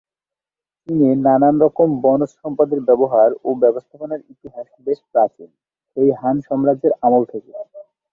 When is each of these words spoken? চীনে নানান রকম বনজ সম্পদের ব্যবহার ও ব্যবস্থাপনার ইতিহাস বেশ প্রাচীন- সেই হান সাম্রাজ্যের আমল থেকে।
চীনে 0.77 1.09
নানান 1.17 1.55
রকম 1.61 1.89
বনজ 2.01 2.31
সম্পদের 2.35 2.79
ব্যবহার 2.81 3.29
ও 3.43 3.49
ব্যবস্থাপনার 3.55 4.19
ইতিহাস 4.29 4.67
বেশ 4.85 4.99
প্রাচীন- 5.11 5.57
সেই 5.97 6.09
হান 6.19 6.35
সাম্রাজ্যের 6.41 6.93
আমল 7.01 7.23
থেকে। 7.25 7.51